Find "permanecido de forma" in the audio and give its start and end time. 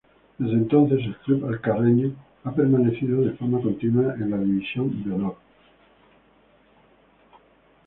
2.55-3.61